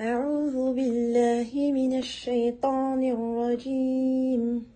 [0.00, 4.66] أعوذ بالله من الشيطان الرجيم.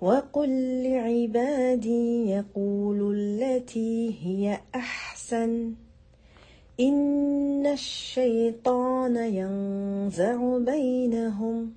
[0.00, 5.72] وقل لعبادي يقولوا التي هي أحسن.
[6.80, 11.72] إن الشيطان ينزع بينهم.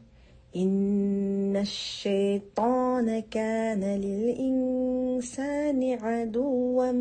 [0.55, 6.91] إن الشيطان كان للإنسان عدوا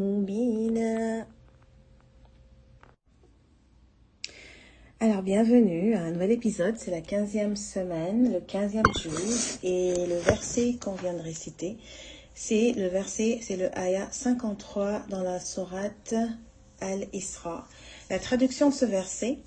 [0.00, 1.37] مبينا.
[5.00, 9.12] Alors bienvenue à un nouvel épisode, c'est la quinzième semaine, le quinzième jour,
[9.62, 11.76] et le verset qu'on vient de réciter,
[12.34, 16.16] c'est le verset, c'est le ayah 53 dans la sourate
[16.80, 17.68] Al-Isra.
[18.10, 19.38] La traduction de ce verset,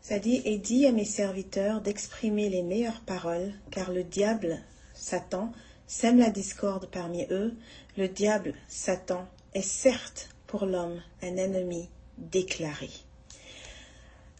[0.00, 4.60] ça dit Et dis à mes serviteurs d'exprimer les meilleures paroles, car le diable,
[4.94, 5.50] Satan,
[5.88, 7.56] sème la discorde parmi eux.
[7.96, 12.90] Le diable, Satan, est certes pour l'homme un ennemi déclaré.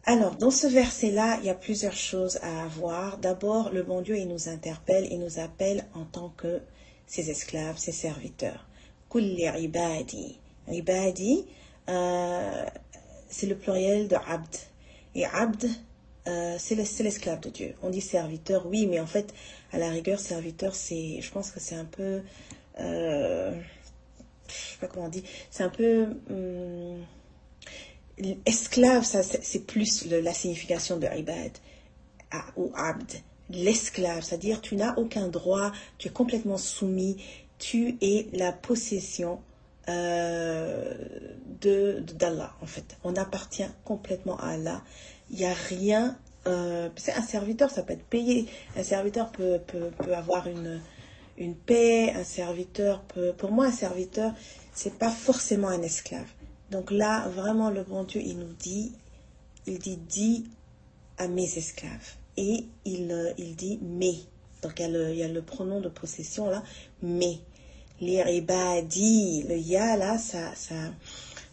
[0.05, 3.19] Alors, dans ce verset-là, il y a plusieurs choses à avoir.
[3.19, 6.61] D'abord, le bon Dieu, il nous interpelle, il nous appelle en tant que
[7.07, 8.67] ses esclaves, ses serviteurs.
[9.11, 10.39] Kulli ibadi.
[10.69, 11.45] Ibadi,
[11.89, 12.65] euh,
[13.29, 14.57] c'est le pluriel de abd.
[15.15, 15.69] Et abd,
[16.29, 17.75] euh, c'est l'esclave de Dieu.
[17.83, 19.35] On dit serviteur, oui, mais en fait,
[19.73, 22.23] à la rigueur, serviteur, c'est, je pense que c'est un peu,
[22.79, 23.53] euh,
[24.49, 27.05] je sais pas comment on dit, c'est un peu, hum,
[28.47, 31.53] esclave, c'est plus la signification de ibad
[32.57, 33.23] ou abd.
[33.51, 37.17] L'esclave, c'est-à-dire tu n'as aucun droit, tu es complètement soumis,
[37.59, 39.41] tu es la possession
[39.89, 40.95] euh,
[41.61, 42.97] de d'Allah en fait.
[43.03, 44.83] On appartient complètement à Allah.
[45.31, 46.17] Il n'y a rien.
[46.47, 48.47] Euh, c'est un serviteur, ça peut être payé.
[48.77, 49.61] Un serviteur peut,
[50.15, 50.81] avoir une,
[51.39, 52.13] une paix.
[52.15, 53.03] Un serviteur.
[53.37, 54.33] Pour moi, un serviteur,
[54.73, 56.27] c'est pas forcément un esclave.
[56.71, 58.93] Donc là, vraiment, le bon Dieu, il nous dit,
[59.67, 60.47] il dit, dis
[61.19, 62.15] à mes esclaves.
[62.37, 64.15] Et il, euh, dit mais.
[64.63, 66.63] Donc il y, a le, pronom de possession là,
[67.03, 67.39] mais.
[68.01, 70.75] L'iribadi, le ya là, ça, ça,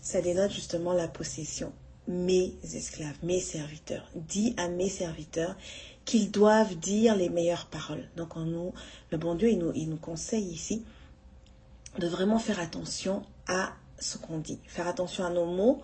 [0.02, 1.74] ça dénote justement la possession.
[2.08, 4.10] Mes esclaves, mes serviteurs.
[4.16, 5.58] Dis à mes serviteurs
[6.06, 8.08] qu'ils doivent dire les meilleures paroles.
[8.16, 8.74] Donc nous,
[9.12, 10.86] le bon Dieu, nous, il nous conseille ici
[12.00, 15.82] de vraiment faire attention à ce qu'on dit, faire attention à nos mots,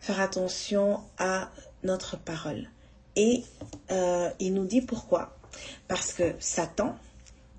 [0.00, 1.50] faire attention à
[1.82, 2.68] notre parole.
[3.16, 3.44] Et
[3.90, 5.36] euh, il nous dit pourquoi.
[5.88, 6.96] Parce que Satan,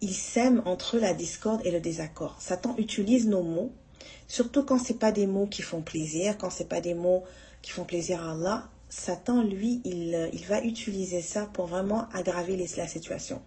[0.01, 2.35] il sème entre la discorde et le désaccord.
[2.41, 3.71] Satan utilise nos mots,
[4.27, 7.23] surtout quand c'est pas des mots qui font plaisir, quand c'est pas des mots
[7.61, 8.67] qui font plaisir à Allah.
[8.89, 13.41] Satan, lui, il, il va utiliser ça pour vraiment aggraver la situation.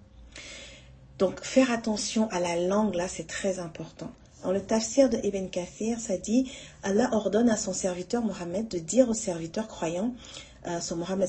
[1.18, 4.10] Donc, faire attention à la langue, là, c'est très important.
[4.46, 6.48] Dans le tafsir de Ibn Kathir, ça dit
[6.84, 10.14] Allah ordonne à son serviteur Mohammed de dire aux serviteurs croyants,
[10.68, 11.28] euh, Mohammed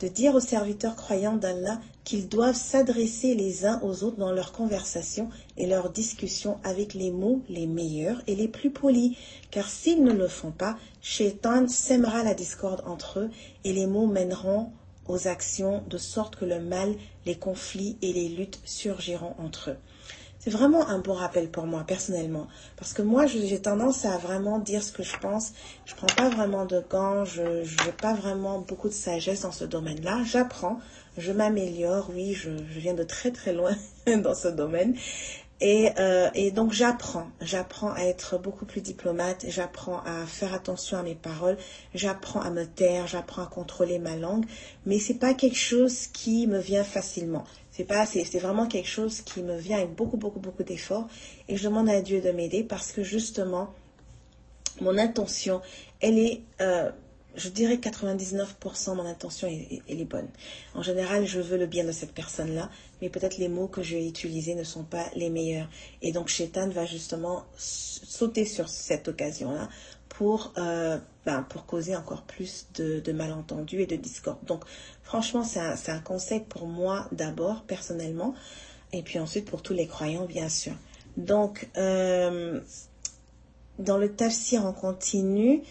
[0.00, 4.50] de dire aux serviteurs croyants d'Allah qu'ils doivent s'adresser les uns aux autres dans leurs
[4.50, 9.16] conversations et leurs discussions avec les mots les meilleurs et les plus polis.
[9.52, 13.30] Car s'ils ne le font pas, Shaitan sèmera la discorde entre eux
[13.62, 14.72] et les mots mèneront
[15.06, 19.76] aux actions de sorte que le mal, les conflits et les luttes surgiront entre eux.
[20.46, 22.46] C'est vraiment un bon rappel pour moi, personnellement.
[22.76, 25.52] Parce que moi, j'ai tendance à vraiment dire ce que je pense.
[25.86, 29.64] Je prends pas vraiment de gants, je n'ai pas vraiment beaucoup de sagesse dans ce
[29.64, 30.22] domaine-là.
[30.24, 30.78] J'apprends,
[31.18, 33.74] je m'améliore, oui, je, je, viens de très très loin
[34.06, 34.94] dans ce domaine.
[35.60, 40.98] Et, euh, et donc j'apprends, j'apprends à être beaucoup plus diplomate, j'apprends à faire attention
[40.98, 41.56] à mes paroles,
[41.94, 44.44] j'apprends à me taire, j'apprends à contrôler ma langue,
[44.84, 47.44] mais c'est pas quelque chose qui me vient facilement.
[47.76, 51.08] C'est pas, c'est vraiment quelque chose qui me vient avec beaucoup, beaucoup, beaucoup d'efforts.
[51.46, 53.74] Et je demande à Dieu de m'aider parce que justement,
[54.80, 55.60] mon intention,
[56.00, 56.90] elle est, euh,
[57.36, 60.28] je dirais 99% mon intention est, est, bonne.
[60.74, 63.96] En général, je veux le bien de cette personne-là, mais peut-être les mots que je
[63.96, 65.68] vais utiliser ne sont pas les meilleurs.
[66.02, 69.68] Et donc, Shaitan va justement sauter sur cette occasion-là
[70.08, 74.42] pour, euh, ben, pour causer encore plus de, malentendus et de discorde.
[74.46, 74.64] Donc,
[75.02, 78.34] franchement, c'est un, un conseil pour moi d'abord, personnellement,
[78.92, 80.72] et puis ensuite pour tous les croyants, bien sûr.
[81.16, 82.60] Donc, euh,
[83.78, 85.62] dans le tafsir en continu,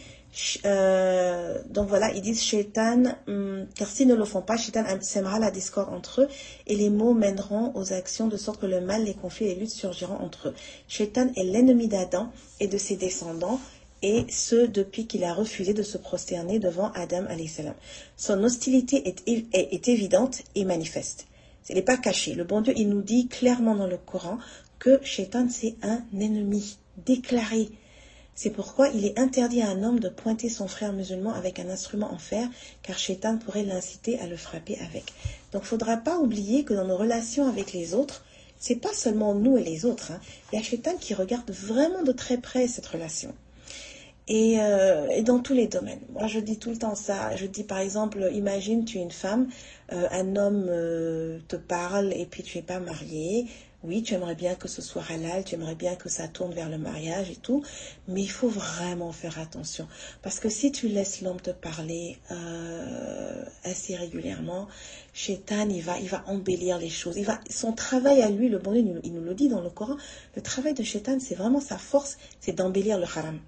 [0.66, 5.40] euh, donc voilà, ils disent Shaitan, hum, car s'ils ne le font pas, Shaitan sèmera
[5.40, 6.28] la discorde entre eux
[6.68, 9.62] et les mots mèneront aux actions de sorte que le mal, les conflits et les
[9.62, 10.54] luttes surgiront entre eux.
[10.88, 13.60] Shaitan est l'ennemi d'Adam et de ses descendants
[14.02, 17.74] et ce depuis qu'il a refusé de se prosterner devant Adam salam.
[18.18, 21.28] Son hostilité est, est, évidente et manifeste.
[21.70, 22.36] Elle n'est pas cachée.
[22.36, 24.38] Le bon Dieu, il nous dit clairement dans le Coran
[24.80, 27.70] que Shaitan, c'est un ennemi déclaré.
[28.36, 31.70] C'est pourquoi il est interdit à un homme de pointer son frère musulman avec un
[31.70, 32.50] instrument en fer,
[32.84, 35.14] car Shaitan pourrait l'inciter à le frapper avec.
[35.54, 38.26] Donc il ne faudra pas oublier que dans nos relations avec les autres,
[38.60, 40.12] c'est pas seulement nous et les autres.
[40.12, 40.20] Hein.
[40.52, 43.34] Il y a Shaitan qui regarde vraiment de très près cette relation.
[44.28, 46.02] Et, euh, et, dans tous les domaines.
[46.14, 47.36] Moi, je dis tout le temps ça.
[47.36, 49.50] Je dis par exemple, imagine tu es une femme,
[49.94, 53.46] euh, un homme euh, te parle et puis tu n'es pas mariée.
[53.88, 56.70] Oui, tu aimerais bien que ce soit halal, tu aimerais bien que ça tourne vers
[56.70, 57.64] le mariage et tout,
[58.08, 59.88] mais il faut vraiment faire attention.
[60.24, 64.68] Parce que si tu laisses l'homme te parler euh, assez régulièrement,
[65.14, 67.16] Shaitan, il va, il va embellir les choses.
[67.18, 69.70] Il va, son travail à lui, le bon Dieu, il nous le dit dans le
[69.70, 69.98] Coran,
[70.36, 73.40] le travail de Shaitan, c'est vraiment sa force, c'est d'embellir le haram.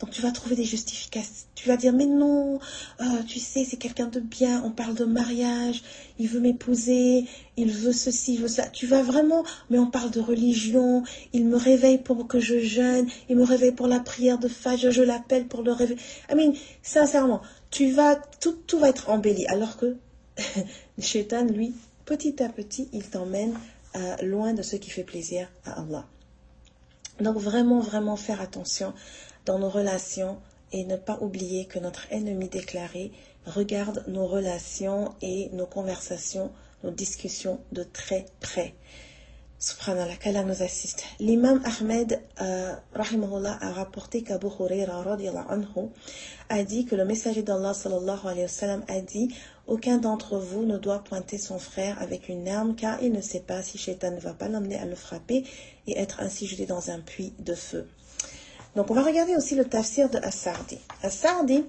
[0.00, 1.46] Donc tu vas trouver des justifications.
[1.54, 2.58] Tu vas dire mais non,
[3.00, 4.62] euh, tu sais c'est quelqu'un de bien.
[4.64, 5.82] On parle de mariage,
[6.18, 7.26] il veut m'épouser,
[7.56, 8.66] il veut ceci, il veut ça.
[8.68, 11.02] Tu vas vraiment, mais on parle de religion.
[11.32, 13.06] Il me réveille pour que je jeûne.
[13.28, 14.90] Il me réveille pour la prière de Fajr.
[14.90, 15.96] Je l'appelle pour le réveil.
[16.30, 16.52] I mean,
[16.82, 19.46] sincèrement, tu vas tout, tout va être embelli.
[19.46, 19.96] Alors que
[20.98, 21.74] Shaitan, lui,
[22.04, 23.54] petit à petit, il t'emmène
[23.96, 26.06] euh, loin de ce qui fait plaisir à Allah.
[27.20, 28.94] Donc vraiment, vraiment faire attention
[29.44, 30.38] dans nos relations
[30.72, 33.12] et ne pas oublier que notre ennemi déclaré
[33.46, 36.50] regarde nos relations et nos conversations,
[36.82, 38.74] nos discussions de très près.
[39.58, 41.04] Subhanallah, qu'Allah nous assiste.
[41.20, 45.04] L'imam Ahmed, euh, a rapporté qu'Abu Huraira,
[45.48, 45.88] anhu,
[46.48, 49.32] a dit que le messager d'Allah, sallallahu a dit
[49.68, 53.38] Aucun d'entre vous ne doit pointer son frère avec une arme, car il ne sait
[53.38, 55.44] pas si Shaitan ne va pas l'emmener à le frapper
[55.86, 57.86] et être ainsi jeté dans un puits de feu.
[58.76, 60.78] Donc on va regarder aussi le tafsir de Assardi.
[61.02, 61.64] Assardi,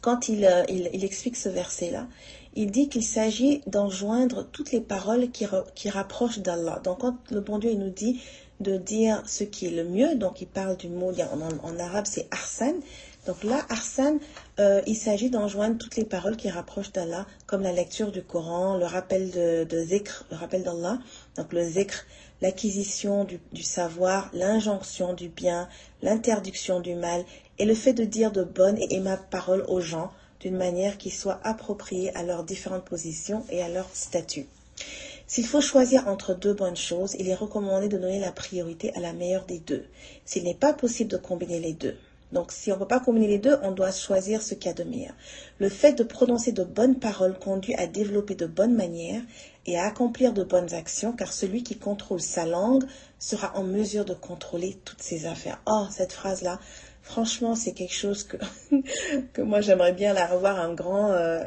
[0.00, 2.06] quand il, euh, il, il explique ce verset-là,
[2.54, 6.80] il dit qu'il s'agit d'enjoindre toutes les paroles qui, qui rapprochent d'Allah.
[6.84, 8.20] Donc quand le bon Dieu nous dit
[8.60, 12.04] de dire ce qui est le mieux, donc il parle du mot, en, en arabe
[12.06, 12.74] c'est arsan,
[13.26, 14.18] donc là, arsan,
[14.58, 18.76] euh, il s'agit d'enjoindre toutes les paroles qui rapprochent d'Allah, comme la lecture du Coran,
[18.76, 20.98] le rappel de, de zikr, le rappel d'Allah,
[21.36, 22.04] donc le zikr,
[22.40, 25.68] l'acquisition du, du, savoir, l'injonction du bien,
[26.02, 27.24] l'interdiction du mal,
[27.60, 30.10] et le fait de dire de bonnes et aimables paroles aux gens
[30.40, 34.48] d'une manière qui soit appropriée à leurs différentes positions et à leur statut.
[35.28, 39.00] S'il faut choisir entre deux bonnes choses, il est recommandé de donner la priorité à
[39.00, 39.84] la meilleure des deux.
[40.24, 41.96] S'il n'est pas possible de combiner les deux,
[42.32, 44.70] donc, si on ne peut pas combiner les deux, on doit choisir ce qu'il y
[44.70, 45.12] a de meilleur.
[45.58, 49.22] Le fait de prononcer de bonnes paroles conduit à développer de bonnes manières
[49.66, 52.84] et à accomplir de bonnes actions, car celui qui contrôle sa langue
[53.18, 55.60] sera en mesure de contrôler toutes ses affaires.
[55.66, 56.58] Oh, cette phrase-là,
[57.02, 58.38] franchement, c'est quelque chose que,
[59.34, 61.44] que moi j'aimerais bien la revoir un grand euh,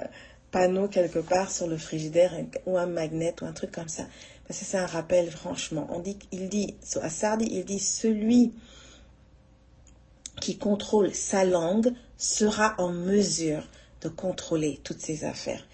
[0.52, 2.32] panneau quelque part sur le frigidaire
[2.68, 4.04] ou un magnet ou un truc comme ça.
[4.48, 5.88] Parce que c'est un rappel, franchement.
[5.90, 8.54] On dit, il dit, à Sardi, il dit celui
[10.42, 13.64] qui contrôle sa langue sera en mesure
[14.02, 15.66] de contrôler toutes ses affaires.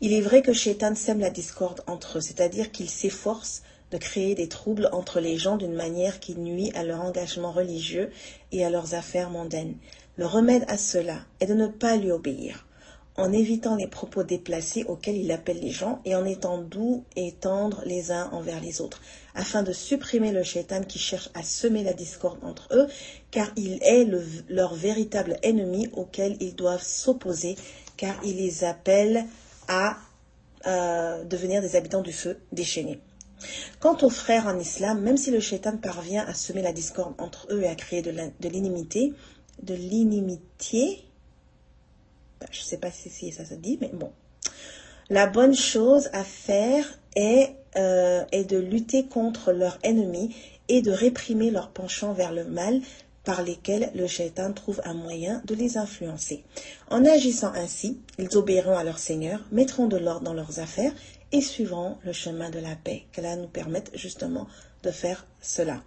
[0.00, 4.34] Il est vrai que Shaitan sème la discorde entre eux, c'est-à-dire qu'il s'efforce de créer
[4.34, 8.10] des troubles entre les gens d'une manière qui nuit à leur engagement religieux
[8.52, 9.76] et à leurs affaires mondaines.
[10.16, 12.66] Le remède à cela est de ne pas lui obéir,
[13.20, 17.32] en évitant les propos déplacés auxquels il appelle les gens et en étant doux et
[17.32, 19.02] tendre les uns envers les autres,
[19.34, 22.88] afin de supprimer le shaitan qui cherche à semer la discorde entre eux,
[23.30, 27.56] car il est le, leur véritable ennemi auquel ils doivent s'opposer,
[27.98, 29.26] car il les appelle
[29.68, 29.98] à
[30.66, 33.00] euh, devenir des habitants du feu déchaîné.
[33.80, 37.48] Quant aux frères en islam, même si le shaitan parvient à semer la discorde entre
[37.50, 39.12] eux et à créer de l'inimité,
[39.62, 41.04] de l'inimitié,
[42.50, 44.10] je ne sais pas si ça se dit, mais bon.
[45.08, 46.84] La bonne chose à faire
[47.16, 50.34] est, euh, de lutter contre leurs ennemis
[50.68, 52.80] et de réprimer leur penchant vers le mal,
[53.24, 56.42] par lesquels le shaitan trouve un moyen de les influencer.
[56.88, 60.92] En agissant ainsi, ils obéiront à leur Seigneur, mettront de l'ordre dans leurs affaires
[61.32, 63.04] et suivront le chemin de la paix.
[63.12, 64.46] Qu'Allah nous permette justement
[64.82, 65.82] de faire cela.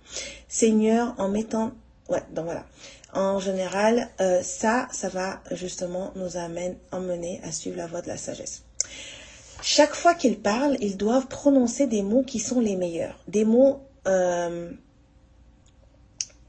[0.47, 1.71] Seigneur, en mettant...
[2.07, 2.65] Ouais, donc voilà.
[3.13, 8.07] En général, euh, ça, ça va justement nous amener, emmener à suivre la voie de
[8.07, 8.63] la sagesse.
[9.61, 13.19] Chaque fois qu'ils parlent, ils doivent prononcer des mots qui sont les meilleurs.
[13.27, 13.79] Des mots...
[14.07, 14.71] Euh,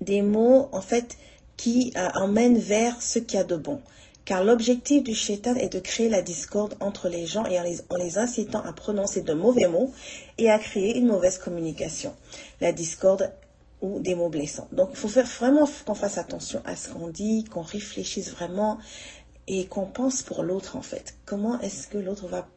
[0.01, 1.17] des mots, en fait,
[1.57, 3.81] qui euh, emmènent vers ce qu'il y a de bon.
[4.25, 7.81] Car l'objectif du shaitan est de créer la discorde entre les gens et en les,
[7.91, 9.93] en les, incitant à prononcer de mauvais mots
[10.39, 12.15] et à créer une mauvaise communication.
[12.61, 13.31] La discorde
[13.85, 14.67] ou des mots blessants.
[14.73, 18.79] Donc il faut faire vraiment qu'on fasse attention à ce qu'on dit, qu'on réfléchisse vraiment
[19.47, 21.17] et qu'on pense pour l'autre en fait.
[21.27, 22.49] Comment est-ce que l'autre va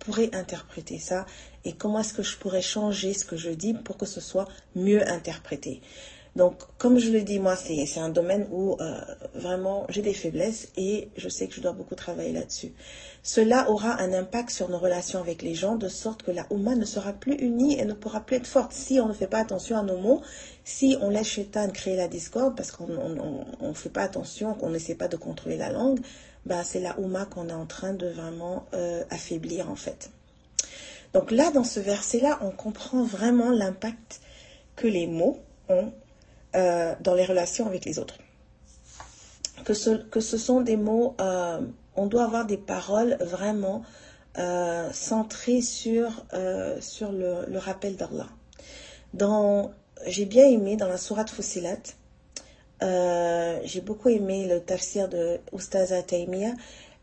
[0.00, 1.26] pourrait interpréter ça
[1.64, 4.48] et comment est-ce que je pourrais changer ce que je dis pour que ce soit
[4.74, 5.80] mieux interprété?
[6.38, 9.00] Donc, comme je le dis, moi, c'est un domaine où euh,
[9.34, 12.72] vraiment j'ai des faiblesses et je sais que je dois beaucoup travailler là-dessus.
[13.24, 16.76] Cela aura un impact sur nos relations avec les gens, de sorte que la Oumma
[16.76, 19.40] ne sera plus unie et ne pourra plus être forte si on ne fait pas
[19.40, 20.22] attention à nos mots,
[20.62, 24.94] si on laisse Shaitan créer la discorde parce qu'on ne fait pas attention, qu'on n'essaie
[24.94, 25.98] pas de contrôler la langue,
[26.46, 30.10] ben, c'est la Oumma qu'on est en train de vraiment euh, affaiblir en fait.
[31.14, 34.20] Donc là, dans ce verset-là, on comprend vraiment l'impact
[34.76, 35.90] que les mots ont
[36.56, 38.16] euh, dans les relations avec les autres.
[39.64, 41.60] Que ce, que ce sont des mots, euh,
[41.94, 43.82] on doit avoir des paroles vraiment
[44.38, 46.24] euh, centrées sur,
[46.80, 48.28] sur le, rappel d'Allah.
[49.12, 49.72] Dans,
[50.06, 51.76] j'ai bien aimé dans la sourate Fusilat,
[52.80, 56.52] j'ai beaucoup aimé le tafsir de Oustaza Taimia.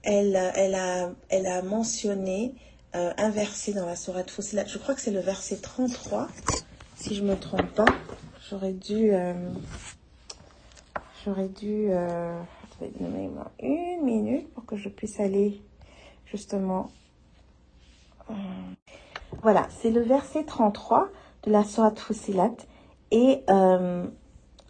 [0.02, 2.56] Elle, elle, a, elle a mentionné
[2.94, 4.66] un verset dans la sourate Fusilat.
[4.66, 6.30] Je crois que c'est le verset 33,
[6.96, 7.86] si je ne me trompe pas.
[8.49, 9.11] J'aurais dû.
[9.13, 9.35] Euh,
[11.25, 11.87] j'aurais dû.
[11.91, 12.41] Euh,
[13.61, 15.61] une minute pour que je puisse aller
[16.25, 16.91] justement.
[18.31, 18.35] Euh,
[19.43, 21.09] voilà, c'est le verset 33
[21.43, 22.55] de la Sourate Fusilat.
[23.11, 23.43] Et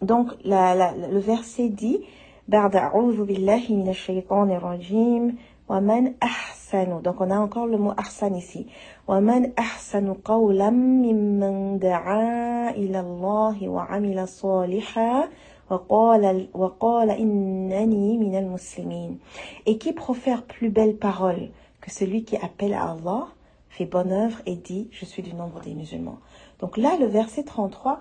[0.01, 2.01] donc, la, la, le verset dit
[2.47, 5.37] بعد أعوذ بالله من الشيطان الرجيم
[5.69, 6.64] ومن أحسن
[7.03, 8.67] donc on a encore le mot ahsan ici
[9.07, 15.29] ومن أحسن قولا ممن دعا إلى الله وعمل صالحا
[15.69, 19.19] وقال, وقال إنني من المسلمين
[19.65, 21.49] et qui profère plus belle parole
[21.81, 23.27] que celui qui appelle à Allah
[23.69, 26.19] fait bonne œuvre et dit je suis du nombre des musulmans
[26.59, 27.99] donc là le verset 33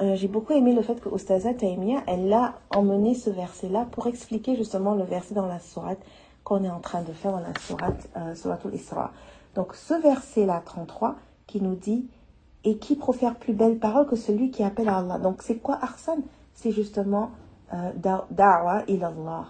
[0.00, 4.08] euh, j'ai beaucoup aimé le fait que Oustaza Taimia, elle a emmené ce verset-là pour
[4.08, 6.00] expliquer justement le verset dans la sourate
[6.43, 9.11] qu'on est en train de faire dans la sourate, euh, Isra.
[9.55, 11.15] Donc ce verset-là, 33,
[11.47, 12.07] qui nous dit
[12.63, 15.77] «Et qui profère plus belle parole que celui qui appelle à Allah?» Donc c'est quoi
[15.81, 16.19] Arsan
[16.53, 17.31] C'est justement
[17.73, 17.91] euh,
[18.29, 19.45] da'wa ilallah.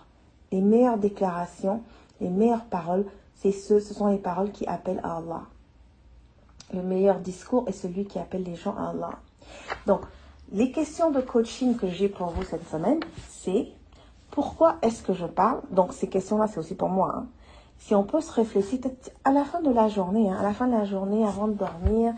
[0.51, 1.81] Les meilleures déclarations,
[2.21, 3.05] les meilleures paroles,
[3.35, 5.43] c'est ce, ce sont les paroles qui appellent à Allah.
[6.73, 9.11] Le meilleur discours est celui qui appelle les gens à Allah.
[9.87, 10.01] Donc,
[10.51, 13.69] les questions de coaching que j'ai pour vous cette semaine, c'est
[14.39, 15.59] pourquoi est-ce que je parle?
[15.69, 17.13] Donc ces questions-là, c'est aussi pour moi.
[17.13, 17.25] Hein.
[17.77, 18.79] Si on peut se réfléchir
[19.25, 21.55] à la fin de la journée, hein, à la fin de la journée, avant de
[21.55, 22.13] dormir,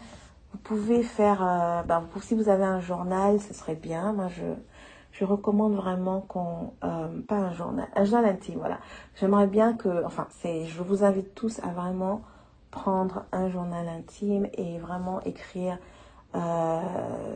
[0.51, 4.13] vous pouvez faire, euh, ben, si vous avez un journal, ce serait bien.
[4.13, 8.77] Moi, je, recommande vraiment qu'on, euh, pas un journal, un journal intime, voilà.
[9.15, 12.21] J'aimerais bien que, enfin, c'est, je vous invite tous à vraiment
[12.69, 15.79] prendre un journal intime et vraiment écrire
[16.35, 16.81] euh,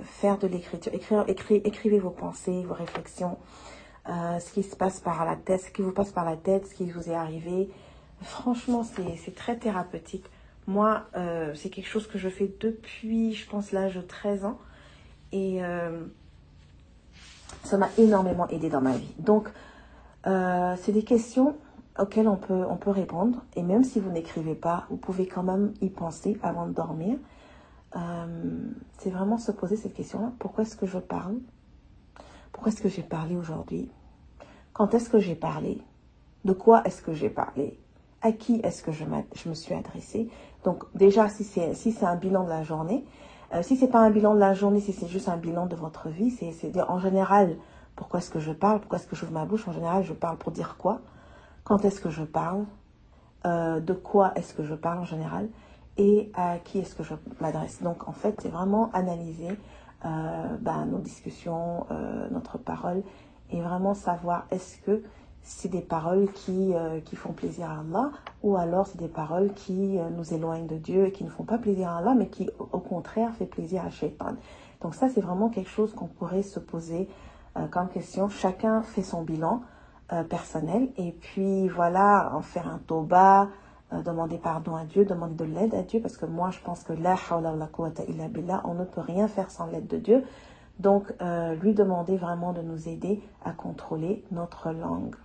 [0.04, 3.38] faire de l'écriture, écrire, écrivez vos pensées, vos réflexions,
[4.10, 6.68] euh, ce qui se passe par la tête, ce qui vous passe par la tête,
[6.68, 7.70] ce qui vous est arrivé.
[8.22, 10.26] Franchement, c'est très thérapeutique.
[10.68, 14.58] Moi, euh, c'est quelque chose que je fais depuis, je pense, l'âge de 13 ans.
[15.32, 15.60] Et
[17.64, 19.14] ça m'a énormément aidé dans ma vie.
[19.20, 19.50] Donc,
[20.24, 21.58] c'est des questions
[22.00, 23.44] auxquelles on peut, on peut répondre.
[23.56, 27.18] Et même si vous n'écrivez pas, vous pouvez quand même y penser avant de dormir.
[27.96, 30.32] Euh, c'est vraiment se poser cette question-là.
[30.40, 31.36] Pourquoi est-ce que je parle
[32.66, 33.92] Pourquoi est-ce que j'ai parlé aujourd'hui?
[34.74, 35.80] Quand est-ce que j'ai parlé?
[36.46, 37.80] De quoi est-ce que j'ai parlé?
[38.24, 39.06] À qui est-ce que je,
[39.36, 40.32] je, me suis adressée?
[40.64, 43.06] Donc déjà, si c'est si un bilan de la journée,
[43.54, 45.76] euh, si c'est pas un bilan de la journée, si c'est juste un bilan de
[45.76, 46.52] votre vie, c'est
[46.90, 47.56] en général,
[47.96, 48.80] pourquoi est-ce que je parle?
[48.80, 49.68] Pourquoi est-ce que j'ouvre ma bouche?
[49.68, 51.02] En général, je parle pour dire quoi?
[51.66, 52.66] Quand est-ce que je parle?
[53.46, 55.50] Euh, De quoi est-ce que je parle en général?
[55.98, 57.84] Et à qui est-ce que je m'adresse?
[57.84, 59.56] Donc en fait, c'est vraiment analyser
[60.04, 63.02] ben, nos discussions, euh, notre parole,
[63.52, 65.04] et vraiment savoir est-ce que
[65.42, 68.12] c'est des paroles qui, euh, qui font plaisir à Allah,
[68.44, 71.58] ou alors c'est des paroles qui nous éloignent de Dieu et qui ne font pas
[71.58, 74.36] plaisir à Allah, mais qui au contraire fait plaisir à Shaitan.
[74.82, 77.08] Donc ça, c'est vraiment quelque chose qu'on pourrait se poser
[77.72, 78.28] comme question.
[78.28, 79.62] Chacun fait son bilan
[80.30, 83.50] personnel et puis voilà, en faire un toba,
[83.94, 86.84] euh, demander pardon à Dieu, demander de l'aide à Dieu parce que moi je pense
[86.84, 87.54] que la hawla
[88.66, 90.24] on ne peut rien faire sans l'aide de Dieu.
[90.80, 95.16] Donc euh, lui demander vraiment de nous aider à contrôler notre langue.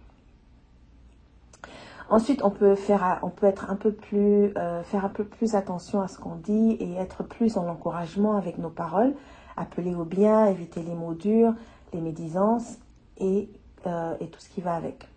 [2.10, 6.08] Ensuite, on peut faire, être un peu plus, euh, faire un peu plus attention à
[6.08, 9.14] ce qu'on dit et être plus dans l'encouragement avec nos paroles,
[9.56, 11.54] appeler au bien, éviter les mots durs,
[11.92, 12.78] les médisances
[13.18, 13.48] et,
[13.84, 15.08] tout ce qui va avec.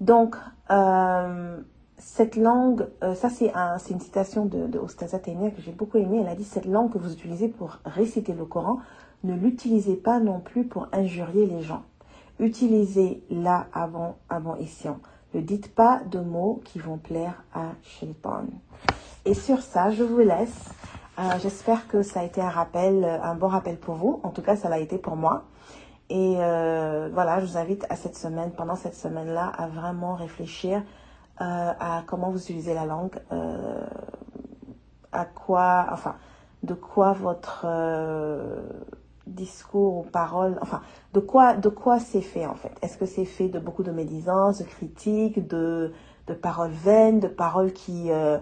[0.00, 0.36] Donc,
[2.04, 5.96] cette langue, euh, ça c'est un, c'est une citation de, de Ostaza que j'ai beaucoup
[5.96, 6.20] aimée.
[6.20, 8.78] Elle a dit cette langue que vous utilisez pour réciter le Coran,
[9.24, 11.82] ne l'utilisez pas non plus pour injurier les gens.
[12.38, 14.98] Utilisez-la avant, avant escient.
[15.32, 18.44] Ne dites pas de mots qui vont plaire à Shaitan.
[19.24, 20.68] Et sur ça, je vous laisse.
[21.18, 24.20] Euh, J'espère que ça a été un rappel, euh, un bon rappel pour vous.
[24.24, 25.44] En tout cas, ça l'a été pour moi.
[26.10, 30.82] Et voilà, je vous invite à cette semaine, pendant cette semaine-là, à vraiment réfléchir
[31.38, 33.86] à comment vous utilisez la langue, euh,
[35.12, 36.16] à quoi, enfin,
[36.62, 38.62] de quoi votre euh,
[39.26, 40.80] discours ou parole, enfin,
[41.12, 42.72] de quoi, de quoi c'est fait en fait?
[42.82, 45.92] Est-ce que c'est fait de beaucoup de médisance, de critiques, de,
[46.26, 48.38] de paroles vaines, de paroles qui, euh,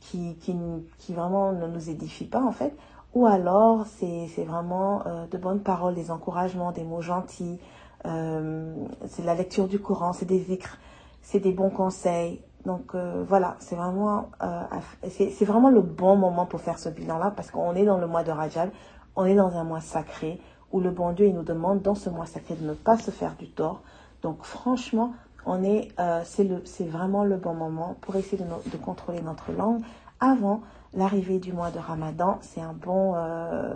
[0.00, 0.56] qui, qui,
[0.98, 2.74] qui vraiment ne nous édifient pas en fait?
[3.14, 7.60] Ou alors c'est c'est vraiment euh, de bonnes paroles, des encouragements, des mots gentils,
[8.06, 8.74] euh,
[9.06, 10.78] c'est la lecture du Coran, c'est des zikrs,
[11.24, 12.40] c'est des bons conseils.
[12.64, 14.62] Donc euh, voilà, c'est vraiment, euh,
[15.10, 18.22] c'est vraiment le bon moment pour faire ce bilan-là parce qu'on est dans le mois
[18.22, 18.70] de Rajab,
[19.16, 20.40] on est dans un mois sacré
[20.72, 23.10] où le bon Dieu il nous demande dans ce mois sacré de ne pas se
[23.10, 23.82] faire du tort.
[24.22, 25.12] Donc franchement,
[25.44, 29.82] on est, euh, c'est vraiment le bon moment pour essayer de, de contrôler notre langue
[30.20, 30.62] avant
[30.94, 32.38] l'arrivée du mois de Ramadan.
[32.40, 33.14] C'est un bon,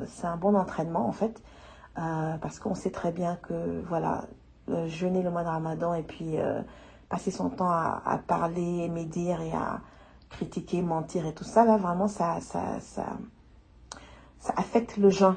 [0.06, 1.42] c'est un bon entraînement en fait,
[1.94, 4.24] parce qu'on sait très bien que voilà,
[4.86, 6.38] jeûner le mois de Ramadan et puis
[7.08, 9.80] passer son temps à, à parler, médire et à
[10.28, 13.06] critiquer, mentir et tout ça là, vraiment ça, ça, ça,
[14.56, 15.34] affecte le jeûne.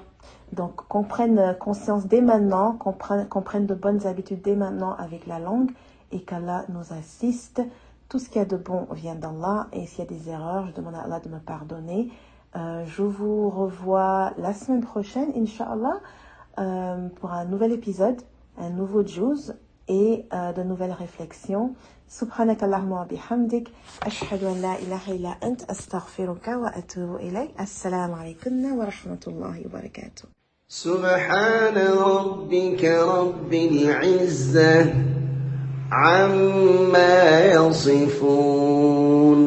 [0.53, 5.25] Donc qu'on prenne conscience dès maintenant, qu'on prenne, prenne de bonnes habitudes dès maintenant avec
[5.27, 5.71] la langue
[6.11, 7.61] et qu'Allah nous assiste.
[8.09, 10.67] Tout ce qu'il y a de bon vient d'Allah et s'il y a des erreurs,
[10.67, 12.11] je demande à Allah de me pardonner.
[12.57, 16.01] Euh, je vous revois la semaine prochaine, Inch'Allah,
[16.59, 18.21] euh, pour un nouvel épisode,
[18.57, 19.53] un nouveau juice
[19.99, 21.67] et euh, de nouvelles réflexions.
[22.19, 23.67] سبحانك اللهم وبحمدك
[24.03, 30.23] أشهد أن لا إله إلا أنت أستغفرك وأتوب إليك السلام عليكم ورحمة الله وبركاته
[30.67, 32.83] سبحان ربك
[33.15, 34.93] رب العزة
[35.91, 39.41] عما يصفون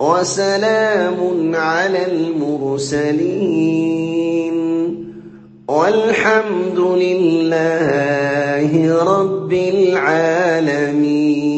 [0.00, 1.18] وسلام
[1.54, 4.19] على المرسلين.
[5.70, 8.70] والحمد لله
[9.04, 11.49] رب العالمين.